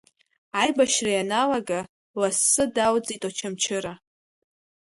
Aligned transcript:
Аибашьра 0.61 1.11
ианалага, 1.13 1.79
лассы 2.19 2.63
далҵит 2.75 3.21
Очамчыра. 3.27 3.93